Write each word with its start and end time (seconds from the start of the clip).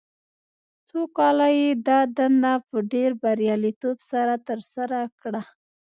څو 0.87 0.99
کاله 1.17 1.47
یې 1.59 1.69
دا 1.87 1.99
دنده 2.17 2.53
په 2.69 2.77
ډېر 2.93 3.09
بریالیتوب 3.21 3.97
سره 4.11 4.33
ترسره 4.47 4.99
کړه. 5.21 5.41